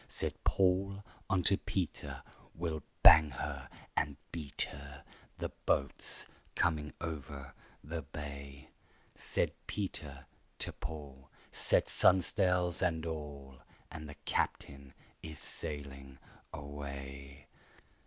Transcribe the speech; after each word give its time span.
Said 0.07 0.33
Paul 0.43 1.03
unto 1.29 1.57
Peter, 1.57 2.23
"We'll 2.55 2.81
bang 3.03 3.29
her 3.29 3.69
and 3.95 4.17
beat 4.31 4.63
her! 4.71 5.03
The 5.37 5.49
boat's 5.67 6.25
coming 6.55 6.91
over 6.99 7.53
the 7.83 8.01
bay." 8.01 8.69
Said 9.13 9.51
Peter 9.67 10.25
to 10.57 10.71
Paul, 10.73 11.29
"Set 11.51 11.85
stun'sles 11.85 12.81
and 12.81 13.05
all, 13.05 13.61
And 13.91 14.09
the 14.09 14.15
captain 14.25 14.95
is 15.21 15.37
sailing 15.37 16.17
away." 16.51 17.45